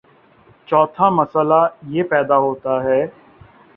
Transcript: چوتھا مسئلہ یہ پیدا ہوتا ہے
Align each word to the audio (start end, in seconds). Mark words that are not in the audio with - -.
چوتھا 0.67 1.09
مسئلہ 1.11 1.61
یہ 1.87 2.03
پیدا 2.03 2.37
ہوتا 2.37 2.83
ہے 2.83 3.01